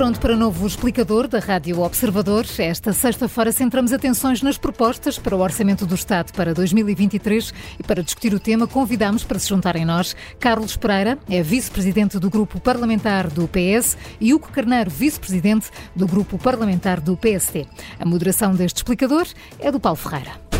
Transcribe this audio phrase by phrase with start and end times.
[0.00, 2.46] pronto para novo explicador da Rádio Observador.
[2.58, 8.02] Esta sexta-feira centramos atenções nas propostas para o Orçamento do Estado para 2023 e para
[8.02, 13.28] discutir o tema convidamos para se juntarem nós Carlos Pereira, é vice-presidente do Grupo Parlamentar
[13.28, 17.66] do PS e Hugo Carneiro, vice-presidente do Grupo Parlamentar do PSD.
[17.98, 19.26] A moderação deste explicador
[19.58, 20.59] é do Paulo Ferreira.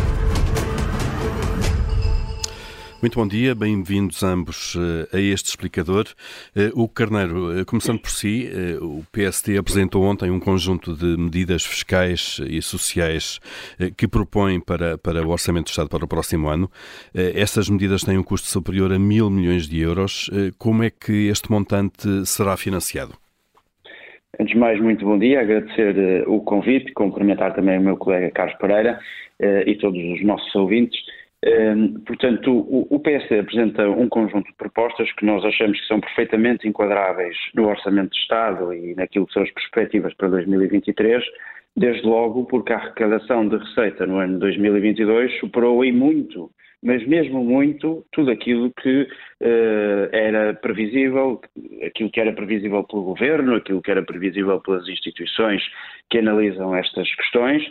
[3.03, 6.05] Muito bom dia, bem-vindos ambos eh, a este explicador.
[6.55, 8.47] Eh, o Carneiro, eh, começando por si,
[8.79, 13.41] o PSD apresentou ontem um conjunto de medidas fiscais e sociais
[13.97, 16.71] que propõe para, para o Orçamento do Estado para o próximo ano.
[17.15, 20.31] Essas medidas têm um custo superior a mil milhões de euros.
[20.59, 23.15] Como é que este montante será financiado?
[24.39, 28.57] Antes de mais, muito bom dia, agradecer o convite, cumprimentar também o meu colega Carlos
[28.59, 29.01] Pereira
[29.67, 30.99] e todos os nossos ouvintes.
[32.07, 37.35] Portanto, o, PSD apresenta um conjunto de propostas que nós achamos que são perfeitamente enquadráveis
[37.55, 41.25] no Orçamento de Estado e naquilo que são as perspectivas para 2023,
[41.75, 46.51] desde logo porque a arrecadação de receita no ano 2022 superou em muito,
[46.83, 51.41] mas mesmo muito, tudo aquilo que uh, era previsível,
[51.85, 55.63] aquilo que era previsível pelo Governo, aquilo que era previsível pelas instituições
[56.09, 57.63] que analisam estas questões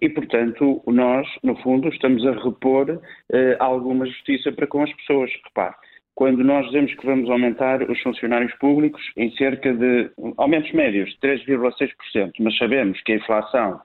[0.00, 3.00] e, portanto, nós, no fundo, estamos a repor uh,
[3.58, 5.30] alguma justiça para com as pessoas.
[5.44, 5.74] Repare,
[6.14, 11.18] quando nós dizemos que vamos aumentar os funcionários públicos em cerca de aumentos médios de
[11.20, 13.80] 3,6%, mas sabemos que a inflação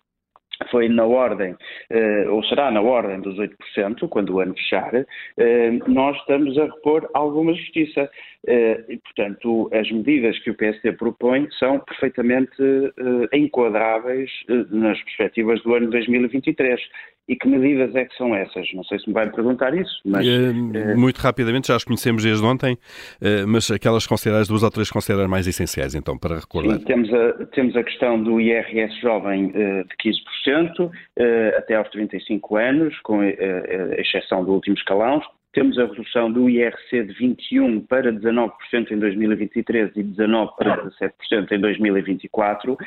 [0.71, 1.55] foi na ordem,
[1.89, 4.93] eh, ou será na ordem dos 8%, quando o ano fechar,
[5.37, 8.09] eh, nós estamos a repor alguma justiça.
[8.47, 12.55] Eh, e, portanto, as medidas que o PSD propõe são perfeitamente
[13.33, 14.29] enquadráveis
[14.69, 16.79] nas perspectivas do ano 2023.
[17.27, 18.71] E que medidas é que são essas?
[18.75, 20.23] Não sei se me vai perguntar isso, mas...
[20.95, 22.77] Muito rapidamente, já as conhecemos desde ontem,
[23.47, 26.77] mas aquelas consideradas, duas ou três consideradas mais essenciais, então, para recordar.
[26.77, 30.44] Sim, temos a, temos a questão do IRS jovem de 15%,
[31.57, 35.21] até aos 35 anos, com exceção do último escalão,
[35.55, 38.51] temos a redução do IRC de 21% para 19%
[38.91, 42.77] em 2023 e 19% para 17% em 2024.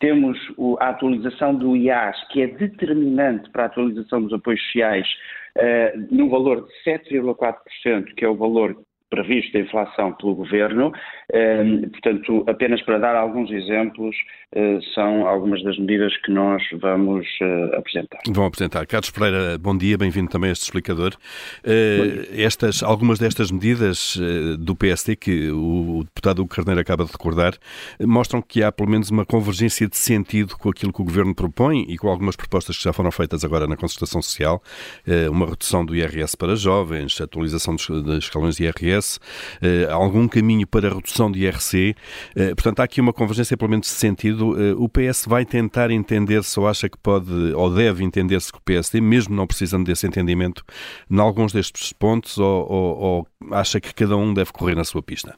[0.00, 0.38] Temos
[0.80, 5.06] a atualização do IAS, que é determinante para a atualização dos apoios sociais,
[5.58, 8.74] uh, no valor de 7,4%, que é o valor
[9.10, 10.92] previsto a inflação pelo Governo.
[11.32, 14.14] Ehm, portanto, apenas para dar alguns exemplos,
[14.56, 18.20] eh, são algumas das medidas que nós vamos eh, apresentar.
[18.30, 18.86] Vão apresentar.
[18.86, 21.14] Carlos Pereira, bom dia, bem-vindo também a este explicador.
[21.64, 24.16] Eh, estas, algumas destas medidas
[24.60, 27.54] do PSD, que o deputado Carneiro acaba de recordar,
[28.00, 31.84] mostram que há pelo menos uma convergência de sentido com aquilo que o Governo propõe
[31.88, 34.62] e com algumas propostas que já foram feitas agora na concertação social,
[35.30, 39.18] uma redução do IRS para jovens, atualização dos, escalões de IRS,
[39.90, 40.92] algum caminho para a
[41.30, 41.94] de IRC.
[42.36, 44.54] Eh, portanto, há aqui uma convergência, pelo menos, de sentido.
[44.60, 48.62] Eh, o PS vai tentar entender-se ou acha que pode ou deve entender-se com o
[48.62, 50.64] PSD, mesmo não precisando desse entendimento,
[51.10, 55.02] em alguns destes pontos, ou, ou, ou acha que cada um deve correr na sua
[55.02, 55.36] pista?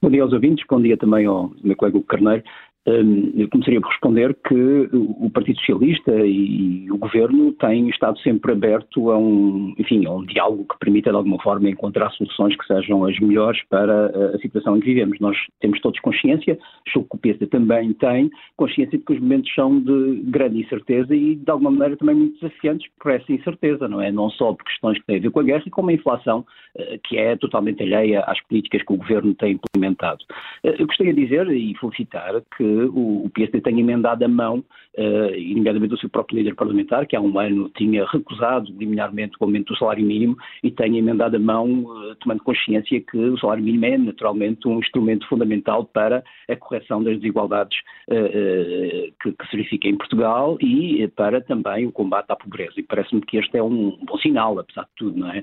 [0.00, 2.44] Bom dia aos ouvintes, bom dia também ao meu colega Carneiro.
[2.88, 8.52] Hum, eu começaria por responder que o Partido Socialista e o Governo têm estado sempre
[8.52, 12.64] aberto a um, enfim, a um diálogo que permita de alguma forma encontrar soluções que
[12.64, 15.18] sejam as melhores para a situação em que vivemos.
[15.18, 16.56] Nós temos todos consciência,
[16.92, 21.12] julgo que o PSD também tem, consciência de que os momentos são de grande incerteza
[21.12, 24.12] e de alguma maneira também muito desafiantes por essa incerteza, não é?
[24.12, 26.46] Não só por questões que têm a ver com a guerra e com a inflação
[26.78, 30.24] eh, que é totalmente alheia às políticas que o Governo tem implementado.
[30.62, 34.64] Eh, eu gostaria de dizer e felicitar que o, PSD tem emendado a mão,
[34.96, 39.44] uh, nomeadamente o seu próprio líder parlamentar, que há um ano tinha recusado liminarmente o
[39.44, 43.62] aumento do salário mínimo e tem emendado a mão, uh, tomando consciência que o salário
[43.62, 47.78] mínimo é naturalmente um instrumento fundamental para a correção das desigualdades
[48.08, 52.74] uh, que, que, se verifica em Portugal e para também o combate à pobreza.
[52.76, 55.42] E parece-me que este é um bom sinal, apesar de tudo, não é?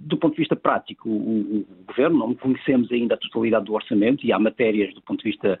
[0.00, 4.24] do ponto de vista prático, o, o, Governo, não conhecemos ainda a totalidade do orçamento
[4.24, 5.58] e há matérias do ponto de vista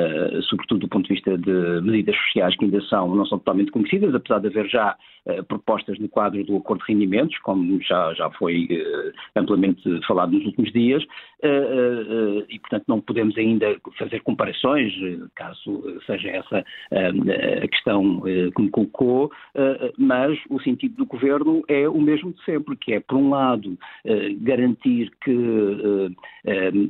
[0.00, 3.70] eh, sobretudo do ponto de vista de medidas sociais que ainda são, não são totalmente
[3.70, 8.14] conhecidas, apesar de haver já uh, propostas no quadro do acordo de rendimentos, como já,
[8.14, 11.04] já foi uh, amplamente falado nos últimos dias,
[12.48, 14.92] e portanto não podemos ainda fazer comparações,
[15.34, 19.30] caso seja essa a questão que me colocou,
[19.98, 23.78] mas o sentido do governo é o mesmo de sempre, que é, por um lado,
[24.40, 25.30] garantir que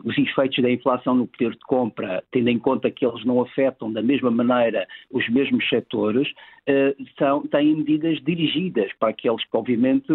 [0.05, 3.93] os efeitos da inflação no poder de compra, tendo em conta que eles não afetam
[3.93, 6.29] da mesma maneira os mesmos setores,
[7.19, 10.07] são, têm medidas dirigidas para aqueles que, obviamente,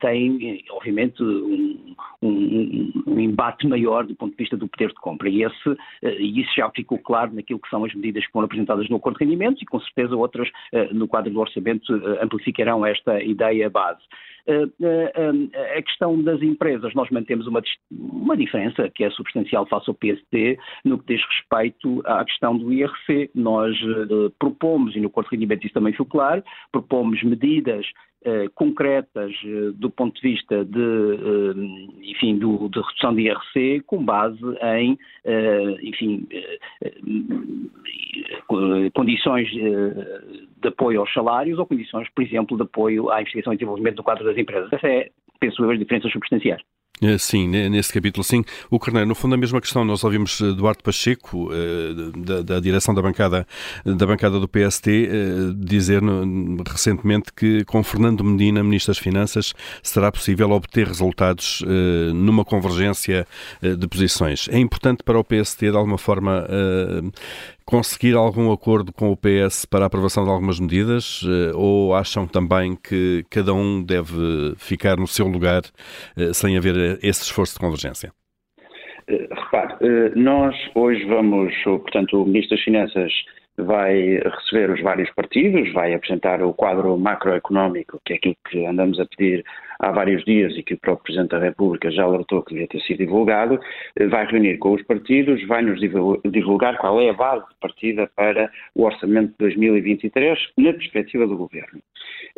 [0.00, 5.28] têm, obviamente, um, um, um, embate maior do ponto de vista do poder de compra.
[5.28, 8.88] E, esse, e isso já ficou claro naquilo que são as medidas que foram apresentadas
[8.88, 10.48] no acordo de rendimentos e, com certeza, outras
[10.92, 11.92] no quadro do orçamento
[12.22, 14.00] amplificarão esta ideia base.
[14.48, 15.12] Eh, eh,
[15.52, 17.60] eh, a questão das empresas, nós mantemos uma,
[17.90, 22.72] uma diferença que é substancial face ao PST no que diz respeito à questão do
[22.72, 23.30] IRC.
[23.34, 23.76] Nós
[24.38, 28.15] propomos, e no Corte de Rendimento isso também ficou claro, propomos medidas eh,
[28.54, 34.04] concretas eh, do ponto de vista de, eh, enfim, do, de redução de IRC com
[34.04, 34.98] base em,
[35.82, 36.26] enfim,
[38.92, 43.98] condições de apoio aos salários ou condições, por exemplo, de apoio à investigação e desenvolvimento
[43.98, 44.72] no quadro das empresas.
[44.72, 46.62] Essa é, penso eu, as diferenças substanciais.
[47.02, 48.42] Eh, sim, nesse capítulo, sim.
[48.70, 49.84] O Carneiro, no fundo, a mesma questão.
[49.84, 53.46] Nós ouvimos eh, Duarte Pacheco, eh, da, da direção da bancada,
[53.84, 54.86] da bancada do PST,
[55.56, 56.02] dizer
[56.66, 59.52] recentemente que com Fernando Medina, Ministro das Finanças,
[59.82, 61.62] será possível obter resultados
[62.14, 63.26] numa convergência
[63.62, 64.48] de posições.
[64.50, 66.46] É importante para o PST, de alguma forma,
[67.66, 72.26] conseguir algum acordo com o PS para a aprovação de algumas medidas eh, ou acham
[72.26, 75.62] também que cada um deve ficar no seu lugar
[76.16, 78.12] eh, sem haver esse esforço de convergência?
[79.08, 83.12] Eh, repare, nós hoje vamos, portanto, o Ministro das Finanças
[83.56, 88.98] vai receber os vários partidos, vai apresentar o quadro macroeconómico, que é aquilo que andamos
[89.00, 89.44] a pedir
[89.78, 92.80] há vários dias e que o próprio Presidente da República já alertou que devia ter
[92.80, 93.58] sido divulgado,
[94.10, 98.50] vai reunir com os partidos, vai nos divulgar qual é a base de partida para
[98.74, 101.80] o orçamento de 2023 na perspectiva do Governo.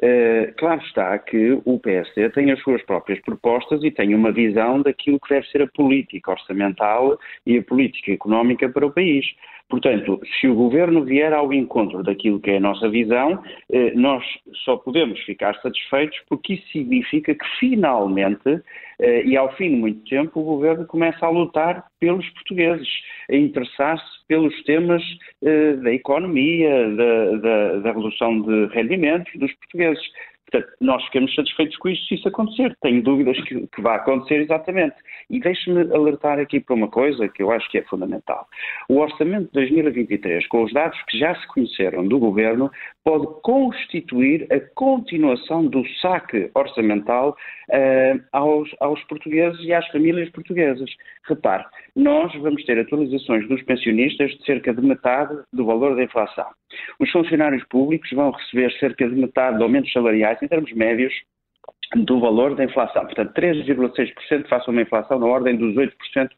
[0.01, 4.81] Uh, claro está que o PSD tem as suas próprias propostas e tem uma visão
[4.81, 9.27] daquilo que deve ser a política orçamental e a política económica para o país.
[9.69, 14.25] Portanto, se o governo vier ao encontro daquilo que é a nossa visão, eh, nós
[14.65, 18.63] só podemos ficar satisfeitos porque isso significa que finalmente,
[18.99, 22.89] eh, e ao fim de muito tempo, o governo começa a lutar pelos portugueses,
[23.31, 25.03] a interessar-se pelos temas
[25.45, 30.03] eh, da economia, da, da, da redução de rendimentos dos portugueses.
[30.51, 32.75] Portanto, nós ficamos satisfeitos com isto se isso acontecer.
[32.81, 34.97] Tenho dúvidas que, que vai acontecer exatamente.
[35.29, 38.47] E deixe-me alertar aqui para uma coisa que eu acho que é fundamental.
[38.89, 42.71] O orçamento de 2023, com os dados que já se conheceram do Governo,
[43.09, 47.35] pode constituir a continuação do saque orçamental
[47.71, 50.91] uh, aos, aos portugueses e às famílias portuguesas.
[51.27, 51.65] Repare,
[51.97, 56.49] nós vamos ter atualizações dos pensionistas de cerca de metade do valor da inflação.
[57.01, 61.15] Os funcionários públicos vão receber cerca de metade de aumentos salariais em termos médios
[61.97, 63.07] do valor da inflação.
[63.07, 66.29] Portanto, 3,6% face a uma inflação na ordem dos 8%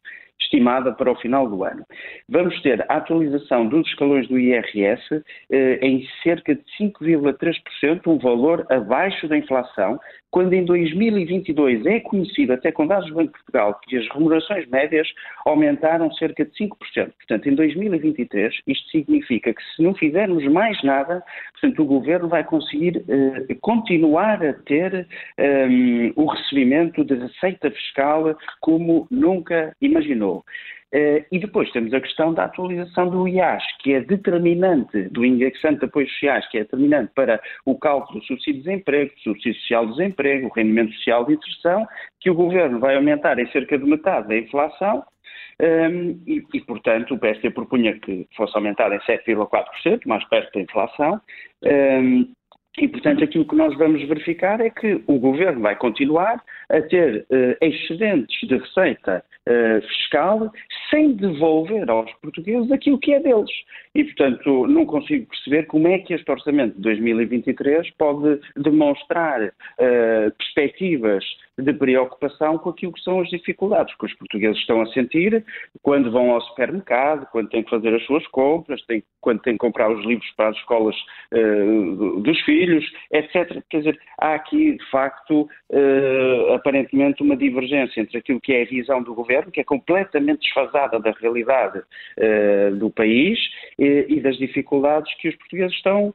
[0.41, 1.85] estimada para o final do ano.
[2.29, 8.67] Vamos ter a atualização dos escalões do IRS eh, em cerca de 5,3%, um valor
[8.71, 9.99] abaixo da inflação,
[10.31, 14.69] quando em 2022 é conhecido, até com dados do Banco de Portugal, que as remunerações
[14.69, 15.09] médias
[15.45, 16.69] aumentaram cerca de 5%.
[16.95, 21.23] Portanto, em 2023, isto significa que se não fizermos mais nada,
[21.53, 25.07] portanto, o Governo vai conseguir eh, continuar a ter
[25.37, 25.69] eh,
[26.15, 30.45] o recebimento de receita fiscal como nunca imaginou.
[30.93, 35.79] Uh, e depois temos a questão da atualização do IAS, que é determinante, do indexante
[35.79, 39.61] de apoios sociais, que é determinante para o cálculo do subsídio de desemprego, do subsídio
[39.61, 41.87] social de desemprego, o rendimento social de inserção,
[42.19, 45.05] que o Governo vai aumentar em cerca de metade da inflação,
[45.61, 50.53] um, ehm, e, e, portanto, o PSD propunha que fosse aumentado em 7,4%, mais perto
[50.55, 51.21] da inflação,
[51.63, 52.29] um, ehm,
[52.79, 57.27] e, portanto, aquilo que nós vamos verificar é que o governo vai continuar a ter
[57.31, 60.53] uh, excedentes de receita uh, fiscal
[60.89, 63.51] sem devolver aos portugueses aquilo que é deles.
[63.95, 70.33] E, portanto, não consigo perceber como é que este orçamento de 2023 pode demonstrar uh,
[70.39, 71.25] perspectivas
[71.59, 75.45] de preocupação com aquilo que são as dificuldades que os portugueses estão a sentir
[75.83, 79.59] quando vão ao supermercado, quando têm que fazer as suas compras, têm, quando têm que
[79.59, 80.97] comprar os livros para as escolas
[81.33, 83.63] uh, dos filhos, etc.
[83.69, 88.67] Quer dizer, há aqui, de facto, uh, aparentemente uma divergência entre aquilo que é a
[88.67, 93.39] visão do governo, que é completamente desfasada da realidade uh, do país
[93.79, 96.15] e, e, das dificuldades que os portugueses estão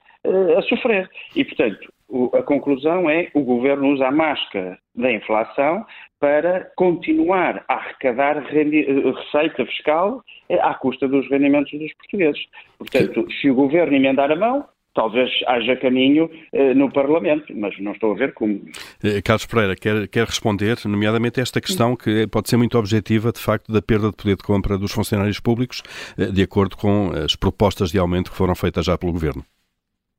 [0.57, 1.07] a sofrer.
[1.35, 1.87] E, portanto,
[2.33, 5.85] a conclusão é o governo usa a máscara da inflação
[6.19, 12.41] para continuar a arrecadar receita fiscal eh, à custa dos rendimentos dos portugueses.
[12.77, 17.91] Portanto, se o governo emendar a mão, talvez haja caminho eh, no Parlamento, mas não
[17.91, 18.61] estou a ver como.
[19.03, 23.31] Eh, Carlos Pereira, quer, quer responder, nomeadamente, a esta questão que pode ser muito objetiva,
[23.31, 25.83] de facto, da perda de poder de compra dos funcionários públicos,
[26.17, 29.43] de acordo com as propostas de aumento que foram feitas já pelo Governo?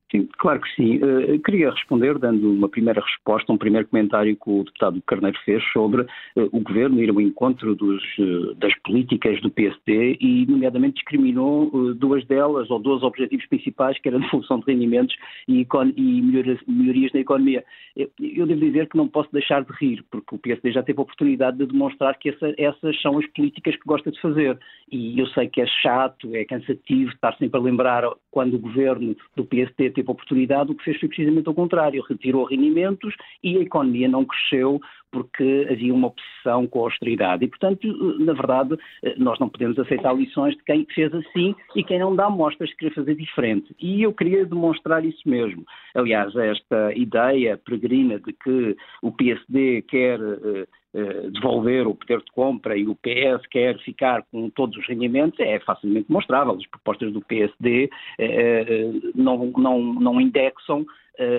[0.09, 0.97] Sim, claro que sim.
[0.97, 5.61] Uh, queria responder dando uma primeira resposta, um primeiro comentário que o deputado Carneiro fez
[5.73, 6.07] sobre uh,
[6.53, 12.25] o governo ir ao encontro dos, uh, das políticas do PSD e, nomeadamente, discriminou duas
[12.25, 15.13] delas, ou dois objetivos principais, que eram a devolução de rendimentos
[15.45, 17.65] e, e melhorias, melhorias na economia.
[17.93, 20.99] Eu, eu, devo dizer que não posso deixar de rir, porque o PSD já teve
[20.99, 24.57] a oportunidade de demonstrar que essa, essas são as políticas que gosta de fazer.
[24.89, 28.03] E eu sei que é chato, é cansativo estar sempre a lembrar
[28.37, 32.45] quando o governo do PSD teve oportunidade, o que fez foi precisamente o contrário, retirou
[32.45, 34.79] rendimentos e a economia não cresceu
[35.11, 37.45] porque havia uma obsessão com a austeridade.
[37.45, 37.87] E, portanto,
[38.19, 38.77] na verdade,
[39.17, 42.75] nós não podemos aceitar lições de quem fez assim e quem não dá mostras de
[42.75, 43.75] querer fazer diferente.
[43.79, 45.65] E eu queria demonstrar isso mesmo.
[45.95, 52.31] Aliás, esta ideia peregrina de que o PSD quer eh, eh, devolver o poder de
[52.31, 56.53] compra e o PS quer ficar com todos os rendimentos, é facilmente demonstrável.
[56.53, 60.87] As propostas do PSD eh, eh, não, não, não indexam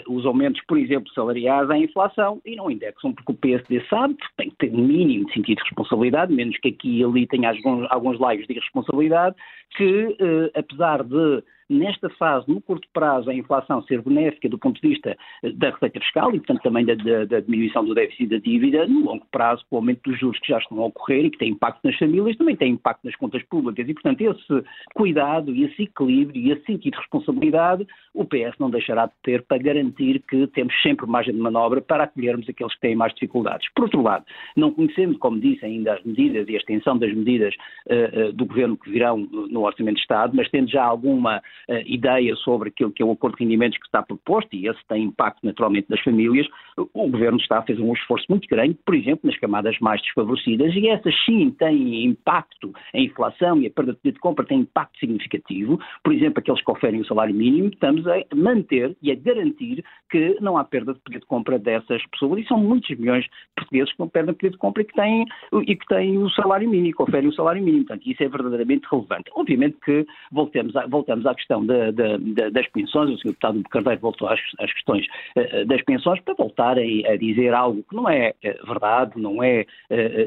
[0.08, 4.26] os aumentos, por exemplo, salariais à inflação e não indexam porque o PSD sabe que
[4.36, 7.86] tem que ter mínimo de sentido de responsabilidade, menos que aqui e ali tenha alguns,
[7.90, 9.36] alguns laivos de irresponsabilidade,
[9.76, 10.16] que
[10.54, 15.16] apesar de nesta fase, no curto prazo, a inflação ser benéfica do ponto de vista
[15.42, 18.86] eh, da receita fiscal e, portanto, também da, da, da diminuição do déficit da dívida,
[18.86, 21.38] no longo prazo, com o aumento dos juros que já estão a ocorrer e que
[21.38, 23.88] tem impacto nas famílias, também tem impacto nas contas públicas.
[23.88, 28.70] E, portanto, esse cuidado e esse equilíbrio e esse sentido de responsabilidade, o PS não
[28.70, 32.80] deixará de ter para garantir que temos sempre margem de manobra para acolhermos aqueles que
[32.80, 33.68] têm mais dificuldades.
[33.74, 34.24] Por outro lado,
[34.56, 37.54] não conhecendo, como disse ainda, as medidas e a extensão das medidas
[37.86, 41.82] uh, uh, do Governo que virão no Orçamento de Estado, mas tendo já alguma uh,
[41.86, 45.04] ideia sobre aquilo que é o acordo de rendimentos que está proposto, e esse tem
[45.04, 46.46] impacto naturalmente nas famílias,
[46.76, 50.74] o Governo está a fazer um esforço muito grande, por exemplo, nas camadas mais desfavorecidas,
[50.74, 54.60] e essas sim têm impacto, a inflação e a perda de poder de compra têm
[54.60, 59.14] impacto significativo, por exemplo, aqueles que oferem o salário mínimo, estamos a manter e a
[59.14, 63.24] garantir que não há perda de poder de compra dessas pessoas, e são muitos milhões
[63.24, 65.24] de portugueses que não perdem poder de compra e que têm,
[65.66, 68.86] e que têm o salário mínimo, que oferem o salário mínimo, portanto, isso é verdadeiramente
[68.90, 69.30] relevante.
[69.34, 73.28] Obviamente que voltemos, a, voltamos à questão da, da, da, das pensões, o Sr.
[73.28, 77.96] Deputado Carneiro voltou às, às questões uh, das pensões para voltarem a dizer algo que
[77.96, 79.64] não é uh, verdade, não é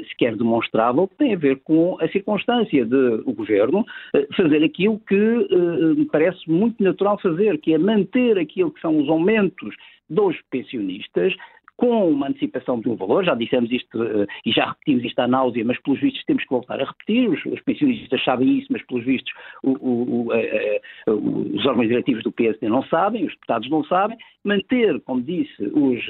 [0.09, 3.85] sequer demonstrável, que tem a ver com a circunstância de o Governo
[4.35, 9.09] fazer aquilo que me parece muito natural fazer, que é manter aquilo que são os
[9.09, 9.75] aumentos
[10.09, 11.33] dos pensionistas
[11.81, 15.27] com uma antecipação de um valor, já dissemos isto uh, e já repetimos isto à
[15.27, 18.85] náusea, mas pelos vistos temos que voltar a repetir, os, os pensionistas sabem isso, mas
[18.85, 19.33] pelos vistos
[19.63, 24.15] o, o, uh, uh, os órgãos diretivos do PSD não sabem, os deputados não sabem,
[24.43, 26.01] manter, como disse, os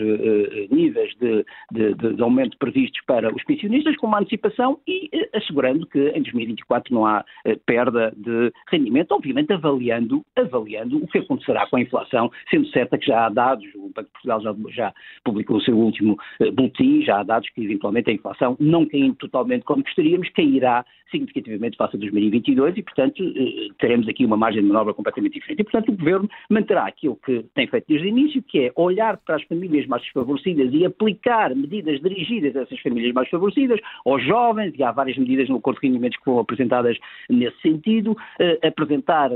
[0.70, 6.00] níveis de, de, de, aumento previstos para os pensionistas com uma antecipação e assegurando que
[6.00, 7.26] em 2024 não há
[7.66, 13.08] perda de rendimento, obviamente avaliando, avaliando o que acontecerá com a inflação, sendo certa que
[13.08, 14.94] já há dados, o Banco de Portugal já, já
[15.26, 19.64] publicou seu último uh, boletim, já há dados que eventualmente a inflação, não caindo totalmente
[19.64, 24.68] como gostaríamos, cairá significativamente face a 2022 e, portanto, uh, teremos aqui uma margem de
[24.68, 25.60] manobra completamente diferente.
[25.60, 29.18] E, portanto, o Governo manterá aquilo que tem feito desde o início, que é olhar
[29.18, 34.24] para as famílias mais desfavorecidas e aplicar medidas dirigidas a essas famílias mais desfavorecidas, aos
[34.24, 36.98] jovens, e há várias medidas no acordo de rendimentos que foram apresentadas
[37.30, 39.32] nesse sentido, uh, apresentar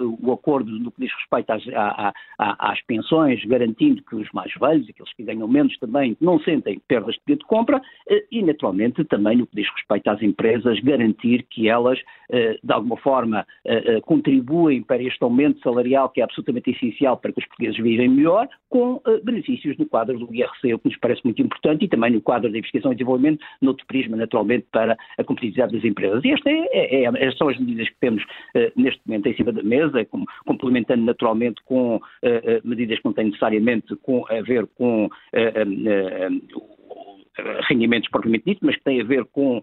[0.00, 2.14] o acordo no que diz respeito às, às,
[2.58, 7.14] às pensões, garantindo que os mais velhos, aqueles que ganham menos também não sentem perdas
[7.14, 11.44] de poder de compra eh, e, naturalmente, também no que diz respeito às empresas, garantir
[11.48, 11.98] que elas,
[12.30, 17.32] eh, de alguma forma, eh, contribuem para este aumento salarial que é absolutamente essencial para
[17.32, 21.22] que os portugueses vivem melhor, com benefícios no quadro do IRC, o que nos parece
[21.24, 25.24] muito importante, e também no quadro da investigação e desenvolvimento, noutro prisma, naturalmente, para a
[25.24, 26.24] competitividade das empresas.
[26.24, 28.24] E estas é, é, é, são as medidas que temos
[28.74, 30.06] neste momento em cima da mesa,
[30.46, 32.00] complementando naturalmente com
[32.64, 33.96] medidas que não têm necessariamente
[34.30, 35.08] a ver com
[37.68, 39.62] rendimentos propriamente dito, mas que tem a ver com uh,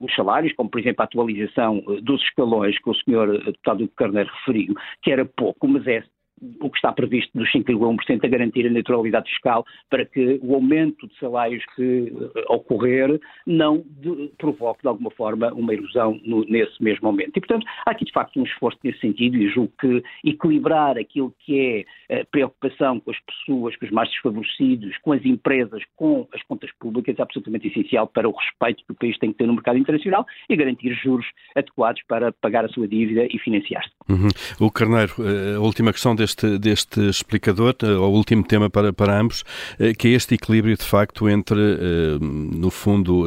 [0.00, 4.74] os salários, como por exemplo a atualização dos escalões que o senhor deputado Carneiro referiu,
[5.02, 6.02] que era pouco, mas é
[6.60, 11.06] o que está previsto dos 5,1% a garantir a neutralidade fiscal para que o aumento
[11.06, 16.82] de salários que uh, ocorrer não de, provoque de alguma forma uma erosão no, nesse
[16.82, 17.36] mesmo momento.
[17.36, 21.34] E, portanto, há aqui de facto um esforço nesse sentido e julgo que equilibrar aquilo
[21.40, 26.26] que é a preocupação com as pessoas, com os mais desfavorecidos, com as empresas, com
[26.32, 29.46] as contas públicas é absolutamente essencial para o respeito que o país tem que ter
[29.46, 33.90] no mercado internacional e garantir juros adequados para pagar a sua dívida e financiar-se.
[34.08, 34.28] Uhum.
[34.60, 39.20] O Carneiro, eh, a última questão deste, deste explicador, eh, o último tema para, para
[39.20, 39.44] ambos,
[39.78, 41.60] eh, que é este equilíbrio de facto entre,
[42.20, 43.24] no fundo,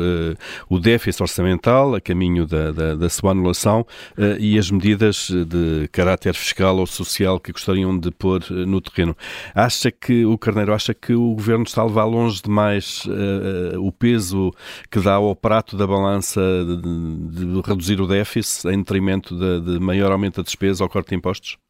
[0.70, 3.86] o déficit orçamental a caminho da, da, da sua anulação
[4.40, 9.16] e as medidas de caráter fiscal ou social que gostariam de pôr no terreno.
[9.54, 13.04] Acha que o Carneiro acha que o governo está a levar longe demais
[13.80, 14.52] o peso
[14.90, 19.80] que dá ao prato da balança de, de reduzir o déficit em detrimento de, de
[19.80, 20.76] maior aumento da despesa?
[20.84, 21.65] ao corte de impostos?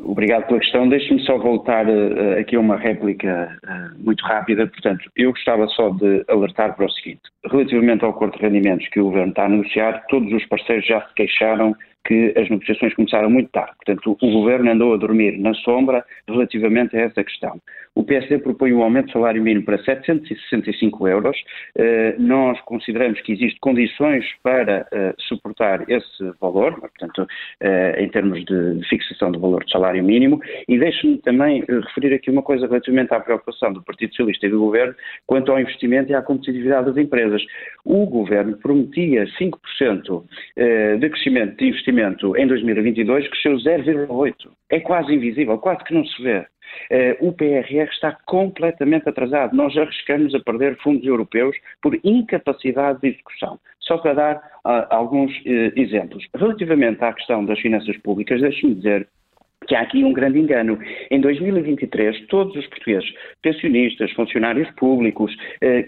[0.00, 0.88] Obrigado pela questão.
[0.88, 4.66] Deixe-me só voltar uh, aqui a uma réplica uh, muito rápida.
[4.66, 9.00] Portanto, eu gostava só de alertar para o seguinte: relativamente ao corte de rendimentos que
[9.00, 13.30] o Governo está a anunciar, todos os parceiros já se queixaram que as negociações começaram
[13.30, 13.72] muito tarde.
[13.84, 17.60] Portanto, o Governo andou a dormir na sombra relativamente a essa questão.
[17.94, 21.36] O PSD propõe um aumento do salário mínimo para 765 euros.
[21.78, 28.44] Uh, nós consideramos que existem condições para uh, suportar esse valor, portanto, uh, em termos
[28.44, 30.40] de, de, fixação do valor do salário mínimo.
[30.68, 34.58] E deixe-me também referir aqui uma coisa relativamente à preocupação do Partido Socialista e do
[34.58, 34.94] Governo
[35.26, 37.42] quanto ao investimento e à competitividade das empresas.
[37.84, 40.24] O Governo prometia 5%
[40.98, 41.93] de crescimento de investimento
[42.36, 44.34] em 2022, cresceu 0,8%.
[44.70, 46.46] É quase invisível, quase que não se vê.
[46.90, 49.54] Uh, o PRR está completamente atrasado.
[49.54, 53.58] Nós arriscamos a perder fundos europeus por incapacidade de execução.
[53.80, 56.26] Só para dar uh, alguns uh, exemplos.
[56.34, 59.06] Relativamente à questão das finanças públicas, deixe-me dizer
[59.66, 60.78] que há aqui um grande engano.
[61.10, 63.10] Em 2023, todos os portugueses,
[63.40, 65.34] pensionistas, funcionários públicos,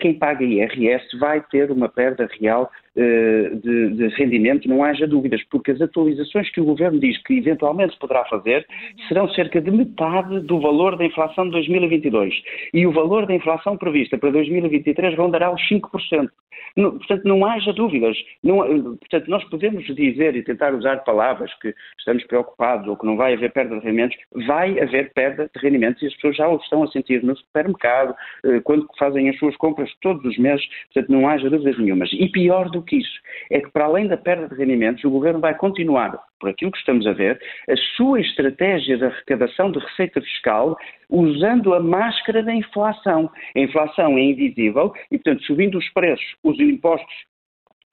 [0.00, 5.43] quem paga IRS vai ter uma perda real eh, de, de, rendimento, não haja dúvidas,
[5.50, 8.67] porque as atualizações que o Governo diz que eventualmente poderá fazer
[9.07, 12.35] serão cerca de metade do valor da inflação de 2022.
[12.73, 16.29] E o valor da inflação prevista para 2023 rondará os 5%.
[16.76, 18.17] No, portanto, não haja dúvidas.
[18.43, 18.59] Não,
[18.97, 23.33] portanto, nós podemos dizer e tentar usar palavras que estamos preocupados ou que não vai
[23.33, 24.17] haver perda de rendimentos.
[24.47, 28.15] Vai haver perda de rendimentos e as pessoas já o estão a sentir no supermercado,
[28.45, 30.65] eh, quando fazem as suas compras todos os meses.
[30.93, 32.11] Portanto, não haja dúvidas nenhumas.
[32.12, 35.40] E pior do que isso é que, para além da perda de rendimentos, o governo
[35.40, 37.38] vai continuar, por aquilo que estamos a ver,
[37.69, 40.76] a sua estratégia de arrecadação de receita fiscal
[41.11, 43.31] usando a máscara da inflação.
[43.55, 47.15] A inflação é invisível e, portanto, subindo os preços, os impostos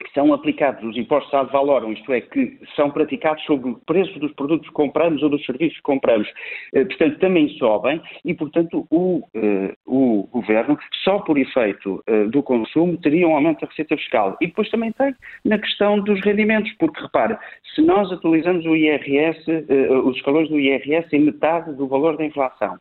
[0.04, 4.18] que são aplicados os impostos ad valorem, isto é, que são praticados sobre o preço
[4.18, 6.28] dos produtos que compramos ou dos serviços que compramos,
[6.74, 12.42] eh, portanto, também sobem e, portanto, o, uh, o governo, só por efeito uh, do
[12.42, 14.36] consumo, teria um aumento da receita fiscal.
[14.40, 15.14] E depois também tem
[15.44, 17.36] na questão dos rendimentos, porque, repare,
[17.74, 19.42] se nós atualizamos o IRS,
[20.04, 22.78] os escalões do IRS em metade do valor da inflação,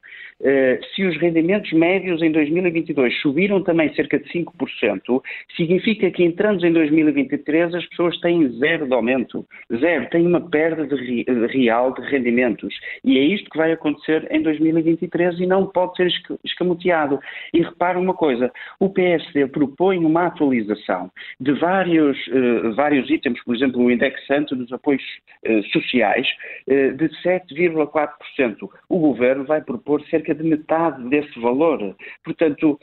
[0.94, 5.22] se os rendimentos médios em 2022 subiram também cerca de 5%,
[5.56, 10.42] significa que entramos em 2022 2023 as pessoas têm zero de aumento, zero, têm uma
[10.42, 12.74] perda de, real de rendimentos.
[13.04, 16.12] E é isto que vai acontecer em 2023 e não pode ser
[16.44, 17.20] escamoteado.
[17.54, 23.56] E repara uma coisa, o PSD propõe uma atualização de vários, uh, vários itens, por
[23.56, 25.04] exemplo, o indexante dos apoios
[25.48, 26.28] uh, sociais,
[26.68, 28.70] uh, de 7,4%.
[28.90, 31.96] O governo vai propor cerca de metade desse valor.
[32.24, 32.80] Portanto,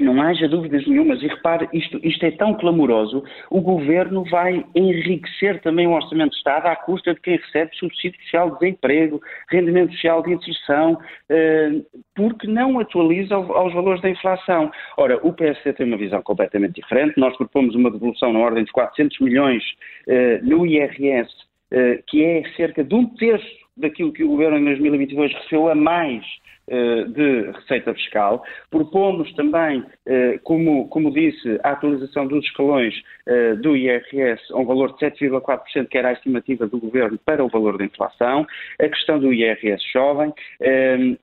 [0.00, 5.60] não haja dúvidas nenhumas, e repare, isto, isto, é tão clamoroso, o Governo vai enriquecer
[5.60, 9.92] também o Orçamento de Estado à custa de quem recebe subsídio social de desemprego, rendimento
[9.92, 11.82] social de inserção, eh,
[12.14, 14.70] porque não atualiza aos valores da inflação.
[14.96, 18.72] Ora, o PSD tem uma visão completamente diferente, nós propomos uma devolução na ordem de
[18.72, 19.62] 400 milhões
[20.08, 21.30] eh, no IRS,
[21.70, 25.74] eh, que é cerca de um terço daquilo que o Governo em 2022 recebeu a
[25.74, 26.24] mais
[26.68, 28.44] de receita fiscal.
[28.70, 32.94] Propomos também, eh, como, como disse, a atualização dos escalões
[33.26, 37.44] eh, do IRS a um valor de 7,4%, que era a estimativa do Governo para
[37.44, 38.46] o valor da inflação,
[38.80, 40.32] a questão do IRS jovem,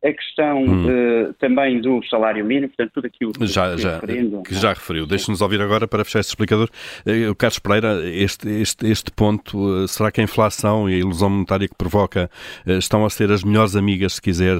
[0.03, 1.33] a questão hum.
[1.39, 5.05] também do salário mínimo, portanto, tudo aquilo que, já, já, que já referiu.
[5.05, 6.69] Deixe-nos ouvir agora, para fechar este explicador,
[7.29, 11.67] o Carlos Pereira, este, este, este ponto, será que a inflação e a ilusão monetária
[11.67, 12.29] que provoca
[12.65, 14.57] estão a ser as melhores amigas, se quiser,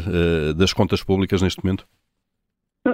[0.55, 1.85] das das contas públicas neste momento?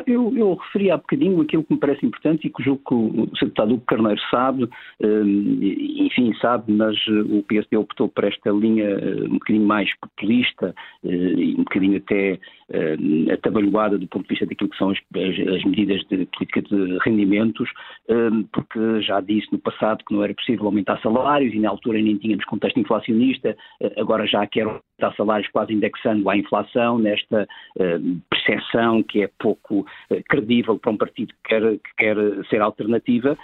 [0.07, 3.25] Eu, eu referi há bocadinho aquilo que me parece importante e que julgo que o
[3.27, 4.67] deputado Carneiro sabe,
[4.99, 9.87] hum, enfim, sabe, mas eh, o PSD optou por esta linha eh, um bocadinho mais
[9.99, 14.89] populista eh, e um bocadinho até uh, atabalhoada do ponto de vista daquilo que são
[14.89, 17.69] as, as, as medidas de política de rendimentos,
[18.51, 22.17] porque já disse no passado que não era possível aumentar salários e na altura nem
[22.17, 23.55] tínhamos contexto inflacionista,
[23.97, 27.47] agora já quer aumentar salários quase indexando à inflação, nesta
[28.29, 29.85] percepção que é pouco
[30.29, 32.17] credível para um partido que quer, que quer
[32.49, 33.37] ser alternativa,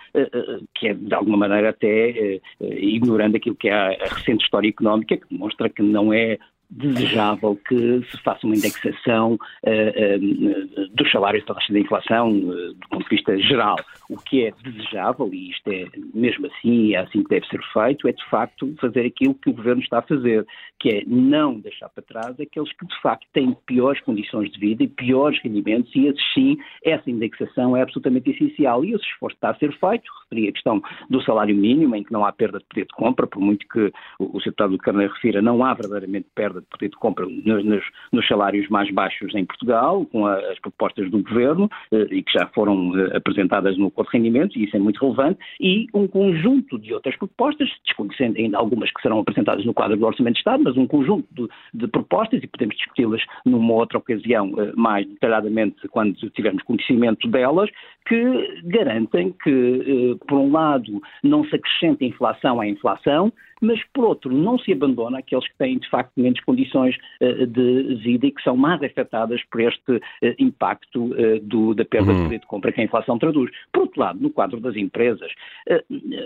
[0.75, 5.27] que é de alguma maneira até ignorando aquilo que é a recente história económica, que
[5.29, 6.37] demonstra que não é
[6.71, 12.73] desejável que se faça uma indexação uh, uh, dos salários da taxa de inflação uh,
[12.73, 13.75] do ponto de vista geral.
[14.09, 18.07] O que é desejável, e isto é mesmo assim, é assim que deve ser feito,
[18.07, 20.45] é de facto fazer aquilo que o Governo está a fazer,
[20.79, 24.83] que é não deixar para trás aqueles que de facto têm piores condições de vida
[24.83, 28.85] e piores rendimentos, e esses sim, essa indexação é absolutamente essencial.
[28.85, 32.13] E esse esforço está a ser feito, referi a questão do salário mínimo, em que
[32.13, 35.13] não há perda de poder de compra, por muito que o, o Deputado do Carneiro
[35.13, 39.33] refira, não há verdadeiramente perda de poder de compra nos, nos, nos salários mais baixos
[39.35, 43.77] em Portugal, com a, as propostas do Governo, eh, e que já foram eh, apresentadas
[43.77, 47.69] no Acordo de Rendimentos, e isso é muito relevante, e um conjunto de outras propostas,
[47.85, 51.27] desconhecendo ainda algumas que serão apresentadas no quadro do Orçamento de Estado, mas um conjunto
[51.31, 57.27] de, de propostas, e podemos discuti-las numa outra ocasião eh, mais detalhadamente quando tivermos conhecimento
[57.27, 57.69] delas,
[58.07, 64.33] que garantem que, por um lado, não se acrescente inflação à inflação, mas por outro,
[64.35, 68.43] não se abandona aqueles que têm de facto menos condições uh, de vida e que
[68.43, 70.01] são mais afetadas por este uh,
[70.37, 72.17] impacto uh, do, da perda uhum.
[72.17, 73.49] de poder de compra que a inflação traduz.
[73.71, 75.31] Por outro lado, no quadro das empresas,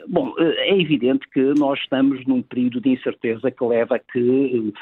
[0.07, 4.73] bom, é evidente que nós estamos num período de incerteza que leva a que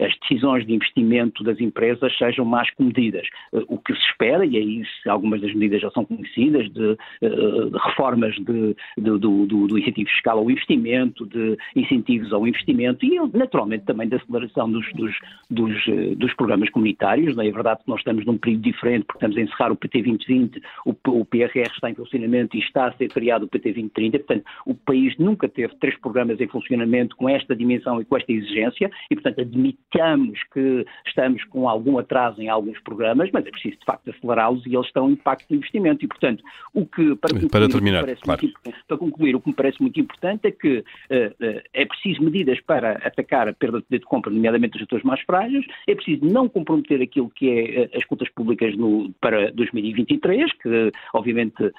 [0.00, 3.26] as decisões de investimento das empresas sejam mais comedidas.
[3.68, 8.34] o que se espera, e aí algumas das medidas já são conhecidas, de, de reformas
[8.36, 13.84] de, de, do, do, do incentivo fiscal ao investimento, de incentivos ao investimento e, naturalmente,
[13.84, 15.14] também da aceleração dos, dos,
[15.50, 17.34] dos, eh, dos programas comunitários.
[17.36, 17.48] Não é?
[17.48, 20.62] é verdade que nós estamos num período diferente, porque estamos a encerrar o PT 2020,
[20.86, 24.18] o, o PRR está em funcionamento e está a ser criado o PT 2030.
[24.18, 28.32] Portanto, o país nunca teve três programas em funcionamento com esta dimensão e com esta
[28.32, 33.78] exigência e, portanto, admitamos que estamos com algum atraso em alguns programas, mas é preciso,
[33.78, 36.04] de facto, acelerá-los e eles estão em impacto no investimento.
[36.04, 36.42] E, portanto,
[36.74, 38.40] o que, para, concluir, para terminar, claro.
[38.42, 42.22] muito, para concluir, o que me parece muito importante é que uh, uh, é preciso
[42.22, 45.94] medidas para atacar a perda de poder de compra, nomeadamente dos setores mais frágeis, é
[45.94, 51.72] preciso não comprometer aquilo que é uh, as contas públicas no, para 2023, que obviamente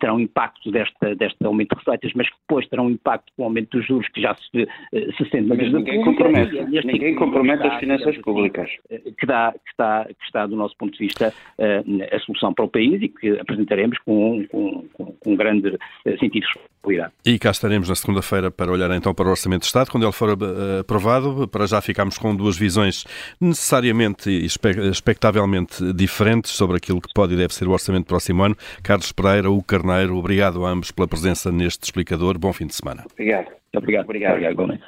[0.00, 3.78] terão impacto desta, deste aumento de receitas, mas que depois terão impacto com o aumento
[3.78, 4.68] dos juros que já se,
[5.16, 8.70] se sente na Mas ninguém compromete, e, ninguém tipo compromete as finanças públicas.
[9.18, 11.32] Que, dá, que, está, que está, do nosso ponto de vista,
[12.12, 15.78] a solução para o país e que apresentaremos com, com, com, com um grande
[16.18, 17.12] sentido de responsabilidade.
[17.24, 19.90] E cá estaremos na segunda-feira feira para olhar então para o Orçamento de Estado.
[19.90, 20.82] Quando ele for eh,
[21.48, 23.04] para já ficamos com duas visões
[23.40, 28.42] necessariamente e expectavelmente diferentes sobre aquilo que pode e deve ser o Orçamento do próximo
[28.42, 28.56] ano.
[28.82, 32.38] Carlos Pereira, o Carneiro, obrigado a ambos pela presença neste explicador.
[32.38, 33.04] Bom fim de semana.
[33.12, 33.48] Obrigado.
[33.74, 34.04] Obrigado.
[34.04, 34.54] Obrigado.
[34.54, 34.80] obrigado.